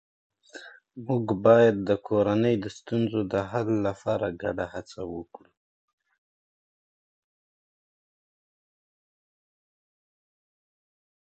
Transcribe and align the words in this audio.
موږ 1.07 1.25
باید 1.45 1.75
د 1.89 1.91
کورنۍ 2.07 2.55
د 2.63 2.65
ستونزو 2.77 3.19
د 3.33 3.35
حل 3.49 3.69
لپاره 3.87 4.37
ګډه 4.41 4.65
هڅه 4.73 5.01
وکړو 5.13 5.53